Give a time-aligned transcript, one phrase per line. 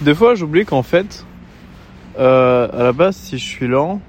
[0.00, 1.24] Des fois, j'oublie qu'en fait,
[2.18, 4.00] euh, à la base, si je suis lent,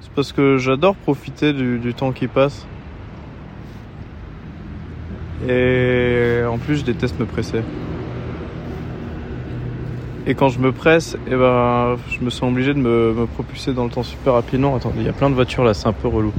[0.00, 2.66] c'est parce que j'adore profiter du, temps qui passe.
[5.48, 7.62] Et en plus, je déteste me presser.
[10.26, 13.74] Et quand je me presse, eh ben, je me sens obligé de me, me propulser
[13.74, 14.74] dans le temps super rapidement.
[14.74, 16.32] Attendez, il y a plein de voitures là, c'est un peu relou.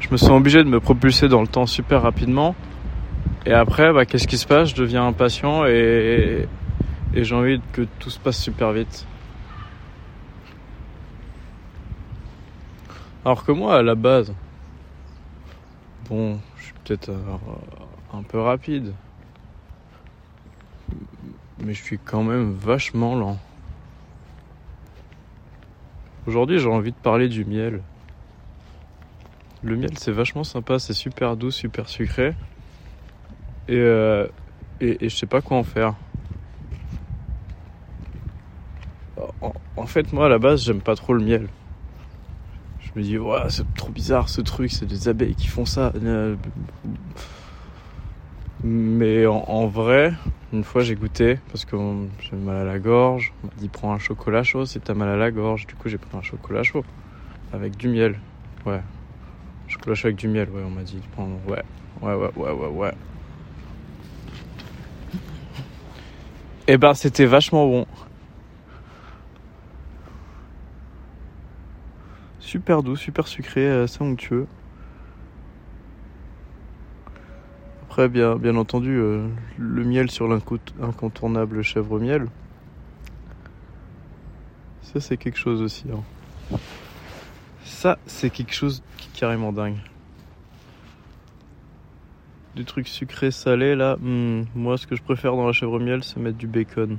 [0.00, 2.54] Je me sens obligé de me propulser dans le temps super rapidement.
[3.46, 4.70] Et après, bah, qu'est-ce qui se passe?
[4.70, 6.46] Je deviens impatient et,
[7.14, 9.06] et j'ai envie que tout se passe super vite.
[13.24, 14.32] Alors que moi, à la base,
[16.08, 17.36] bon, je suis peut-être euh,
[18.12, 18.94] un peu rapide,
[21.62, 23.38] mais je suis quand même vachement lent.
[26.26, 27.82] Aujourd'hui, j'ai envie de parler du miel.
[29.62, 32.34] Le miel, c'est vachement sympa, c'est super doux, super sucré.
[33.66, 34.26] Et, euh,
[34.80, 35.94] et, et je sais pas quoi en faire.
[39.40, 41.48] En, en fait, moi, à la base, j'aime pas trop le miel.
[42.80, 43.18] Je me dis,
[43.50, 45.92] c'est trop bizarre ce truc, c'est des abeilles qui font ça.
[48.64, 50.12] Mais en, en vrai,
[50.52, 51.76] une fois j'ai goûté parce que
[52.20, 53.32] j'avais mal à la gorge.
[53.44, 55.66] On m'a dit prends un chocolat chaud si t'as mal à la gorge.
[55.66, 56.84] Du coup j'ai pris un chocolat chaud
[57.52, 58.18] avec du miel.
[58.66, 58.80] Ouais.
[59.68, 60.98] Chocolat chaud avec du miel, ouais, on m'a dit.
[61.12, 61.28] Prends...
[61.46, 61.62] Ouais.
[62.00, 62.92] Ouais, ouais, ouais, ouais, ouais.
[66.66, 67.86] Et ben c'était vachement bon.
[72.48, 74.46] Super doux, super sucré, assez onctueux.
[77.82, 82.26] Après, bien, bien entendu, euh, le miel sur l'incontournable chèvre miel.
[84.80, 85.84] Ça, c'est quelque chose aussi.
[85.92, 86.56] Hein.
[87.64, 89.76] Ça, c'est quelque chose qui est carrément dingue.
[92.56, 96.02] Du truc sucré salé là, hmm, moi ce que je préfère dans la chèvre miel,
[96.02, 96.96] c'est mettre du bacon.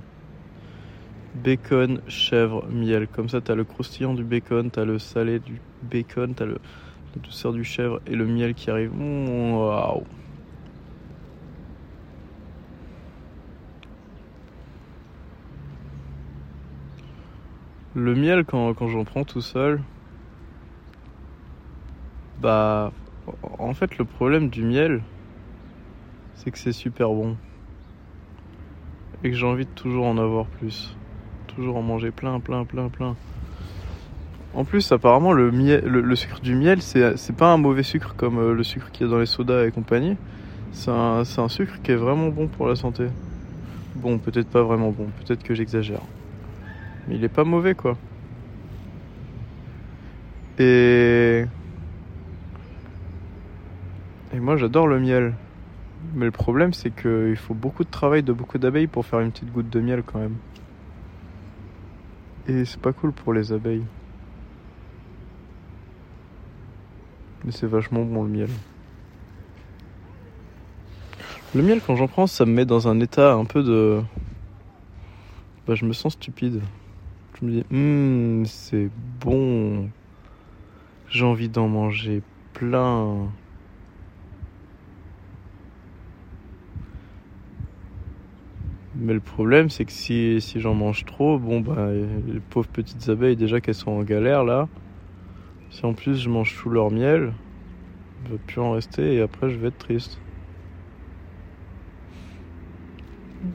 [1.43, 3.07] Bacon, chèvre, miel.
[3.07, 6.59] Comme ça, t'as le croustillant du bacon, t'as le salé du bacon, t'as le,
[7.15, 8.91] la douceur du chèvre et le miel qui arrive.
[8.93, 10.03] Waouh!
[17.95, 19.81] Le miel, quand, quand j'en prends tout seul,
[22.37, 22.91] bah,
[23.59, 25.03] en fait, le problème du miel,
[26.35, 27.37] c'est que c'est super bon.
[29.23, 30.98] Et que j'ai envie de toujours en avoir plus.
[31.55, 33.15] Toujours en manger plein, plein, plein, plein.
[34.53, 38.63] En plus, apparemment, le, sucre du miel, c'est pas un mauvais sucre comme euh, le
[38.63, 40.17] sucre qu'il y a dans les sodas et compagnie.
[40.71, 43.07] C'est un, un sucre qui est vraiment bon pour la santé.
[43.95, 46.01] Bon, peut-être pas vraiment bon, peut-être que j'exagère.
[47.07, 47.97] Mais il est pas mauvais, quoi.
[50.57, 51.45] Et.
[54.33, 55.33] Et moi, j'adore le miel.
[56.13, 59.31] Mais le problème, c'est qu'il faut beaucoup de travail de beaucoup d'abeilles pour faire une
[59.31, 60.35] petite goutte de miel, quand même.
[62.49, 63.85] Et c'est pas cool pour les abeilles.
[67.45, 68.49] Mais c'est vachement bon le miel.
[71.53, 74.01] Le miel, quand j'en prends, ça me met dans un état un peu de.
[75.67, 76.61] Bah, je me sens stupide.
[77.39, 78.89] Je me dis, hum, c'est
[79.19, 79.91] bon.
[81.07, 82.23] J'ai envie d'en manger
[82.53, 83.29] plein.
[89.09, 93.09] Mais le problème, c'est que si, si j'en mange trop, bon, bah, les pauvres petites
[93.09, 94.69] abeilles, déjà qu'elles sont en galère là.
[95.71, 97.33] Si en plus je mange tout leur miel,
[98.19, 100.19] il ne va plus en rester et après je vais être triste.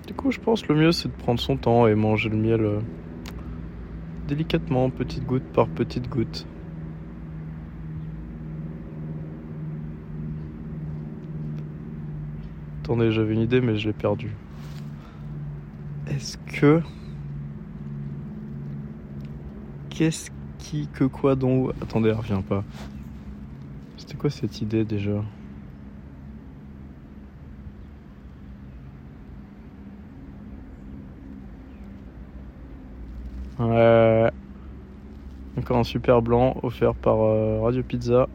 [0.09, 2.64] Du coup, je pense le mieux c'est de prendre son temps et manger le miel
[2.64, 2.81] euh,
[4.26, 6.48] délicatement, petite goutte par petite goutte.
[12.82, 14.32] Attendez, j'avais une idée mais je l'ai perdue.
[16.14, 16.80] Est-ce que.
[19.91, 21.70] Qu'est-ce qui, que quoi, dont.
[21.82, 22.62] Attendez, elle revient pas.
[23.97, 25.25] C'était quoi cette idée déjà?
[33.58, 34.31] Ouais.
[35.58, 38.28] Encore un super blanc offert par euh, Radio Pizza.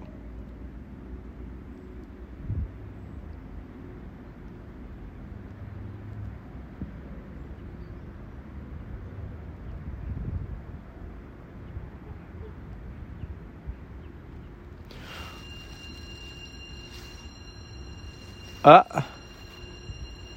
[18.64, 18.86] Ah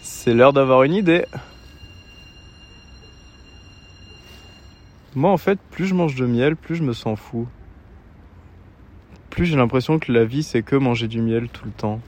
[0.01, 1.25] C'est l'heure d'avoir une idée.
[5.17, 7.49] Moi en fait, plus je mange de miel, plus je me sens fou.
[9.31, 12.01] Plus j'ai l'impression que la vie c'est que manger du miel tout le temps.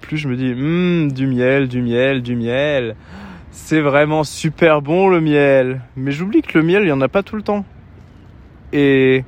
[0.00, 2.94] Plus je me dis, hum, du miel, du miel, du miel.
[3.50, 5.80] C'est vraiment super bon le miel.
[5.96, 7.64] Mais j'oublie que le miel, il y en a pas tout le temps.
[8.72, 9.24] Et,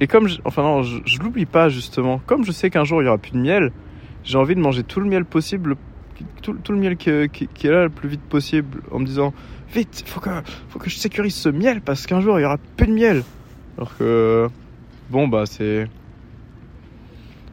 [0.00, 2.22] et comme, je, enfin non, je, je l'oublie pas justement.
[2.24, 3.70] Comme je sais qu'un jour il y aura plus de miel,
[4.24, 5.76] j'ai envie de manger tout le miel possible,
[6.42, 9.32] tout, le miel qui, est là le plus vite possible, en me disant
[9.72, 10.30] vite, faut que,
[10.68, 13.22] faut que je sécurise ce miel parce qu'un jour il y aura plus de miel.
[13.76, 14.48] Alors que,
[15.10, 15.88] bon bah c'est,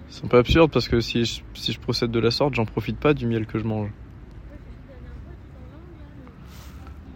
[0.09, 3.13] c'est un peu absurde parce que si je, procède de la sorte, j'en profite pas
[3.13, 3.89] du miel que je mange.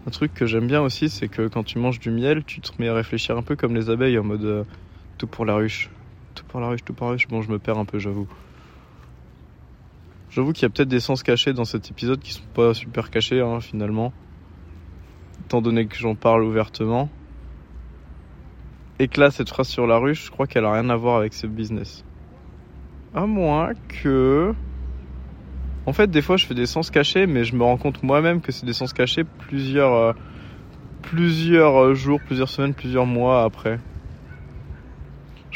[0.06, 2.70] Un truc que j'aime bien aussi, c'est que quand tu manges du miel, tu te
[2.78, 4.64] mets à réfléchir un peu comme les abeilles en mode euh,
[5.16, 5.90] tout pour la ruche.
[6.34, 7.26] Tout pour la ruche, tout pour la ruche.
[7.28, 8.28] Bon, je me perds un peu, j'avoue.
[10.34, 13.10] J'avoue qu'il y a peut-être des sens cachés dans cet épisode qui sont pas super
[13.10, 14.12] cachés hein, finalement.
[15.44, 17.08] Étant donné que j'en parle ouvertement.
[18.98, 21.18] Et que là, cette phrase sur la ruche, je crois qu'elle a rien à voir
[21.18, 22.04] avec ce business.
[23.14, 24.52] À moins que.
[25.86, 28.40] En fait, des fois, je fais des sens cachés, mais je me rends compte moi-même
[28.40, 30.12] que c'est des sens cachés plusieurs, euh,
[31.02, 33.78] plusieurs jours, plusieurs semaines, plusieurs mois après.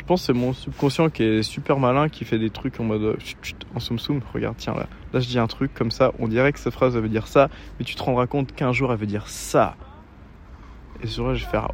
[0.09, 2.85] Je pense que c'est mon subconscient qui est super malin, qui fait des trucs en
[2.85, 4.23] mode chut, chut, en soum soum.
[4.33, 6.97] Regarde, tiens là, là je dis un truc comme ça, on dirait que cette phrase
[6.97, 9.77] elle veut dire ça, mais tu te rendras compte qu'un jour elle veut dire ça.
[11.03, 11.73] Et ce jour-là, je vais faire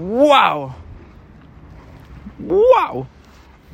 [0.00, 0.72] waouh,
[2.40, 3.06] waouh.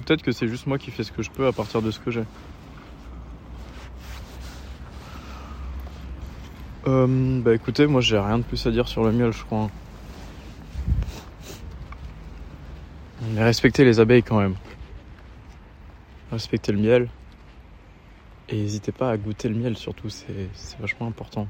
[0.04, 1.98] Peut-être que c'est juste moi qui fais ce que je peux à partir de ce
[1.98, 2.24] que j'ai.
[6.86, 9.70] Euh, bah écoutez, moi j'ai rien de plus à dire sur le miel, je crois.
[13.32, 14.56] Mais respectez les abeilles quand même.
[16.30, 17.08] Respectez le miel.
[18.48, 20.48] Et n'hésitez pas à goûter le miel surtout, c'est
[20.78, 21.48] vachement important.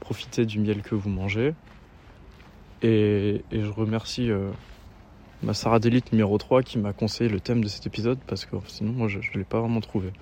[0.00, 1.54] Profitez du miel que vous mangez.
[2.82, 4.50] Et, je remercie euh,
[5.42, 8.56] ma Sarah d'élite numéro 3 qui m'a conseillé le thème de cet épisode parce que
[8.66, 10.12] sinon moi je ne l'ai pas vraiment trouvé.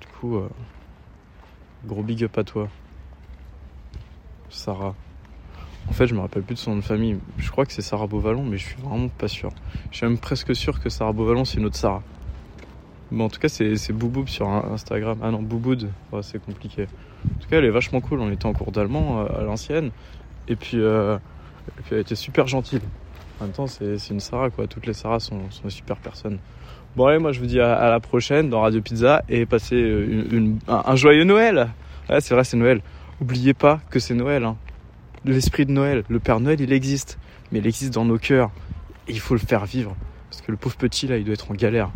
[0.00, 0.36] Du coup...
[0.36, 0.48] Euh,
[1.86, 2.68] Gros big up à toi.
[4.50, 4.94] Sarah.
[5.90, 7.18] En fait, je me rappelle plus de son nom de famille.
[7.36, 9.50] Je crois que c'est Sarah Beauvalon, mais je suis vraiment pas sûr.
[9.90, 12.02] Je suis même presque sûr que Sarah Beauvalon, c'est une autre Sarah.
[13.10, 15.18] Bon, en tout cas, c'est Bouboub sur Instagram.
[15.20, 15.90] Ah non, Bouboud,
[16.22, 16.84] c'est compliqué.
[17.26, 18.20] En tout cas, elle est vachement cool.
[18.20, 19.90] On était en cours d'allemand euh, à l'ancienne.
[20.46, 22.80] Et puis, euh, et puis, elle était super gentille.
[23.40, 24.68] En même temps, c'est une Sarah, quoi.
[24.68, 26.38] Toutes les Sarahs sont, des super personnes.
[26.96, 29.76] Bon allez, moi je vous dis à, la prochaine dans Radio Pizza et passez
[30.66, 31.68] un, un, joyeux Noël.
[32.08, 32.80] Ouais, c'est vrai, c'est Noël.
[33.20, 34.44] Oubliez pas que c'est Noël.
[34.44, 34.56] Hein.
[35.24, 37.18] L'esprit de Noël, le Père Noël, il existe,
[37.52, 38.50] mais il existe dans nos cœurs
[39.06, 39.94] et il faut le faire vivre
[40.30, 41.90] parce que le pauvre petit là, il doit être en galère.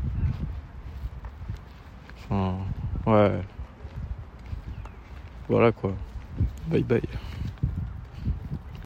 [2.31, 2.57] Enfin,
[3.07, 3.41] ouais.
[5.49, 5.95] Voilà quoi.
[6.69, 7.03] Bye bye.